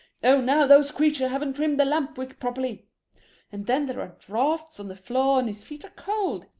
[0.23, 2.87] Oh, now those creatures haven't trimmed the lamp wick properly!"
[3.51, 6.47] And then there are draughts on the floor and his feet are cold.